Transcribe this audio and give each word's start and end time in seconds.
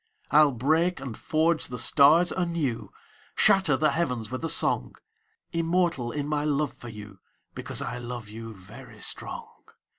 I'll 0.31 0.51
break 0.51 0.99
and 0.99 1.15
forge 1.15 1.67
the 1.67 1.77
stars 1.77 2.31
anew, 2.31 2.91
Shatter 3.35 3.77
the 3.77 3.91
heavens 3.91 4.31
with 4.31 4.43
a 4.43 4.49
song; 4.49 4.95
Immortal 5.51 6.11
in 6.11 6.27
my 6.27 6.43
love 6.43 6.73
for 6.73 6.89
you, 6.89 7.19
Because 7.53 7.83
I 7.83 7.99
love 7.99 8.27
you, 8.27 8.55
very 8.55 8.97
strong. 8.99 9.53